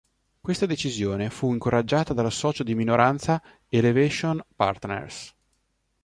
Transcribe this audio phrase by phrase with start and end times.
[0.41, 5.31] Questa decisione fu incoraggiata dal socio di minoranza Elevation Partners.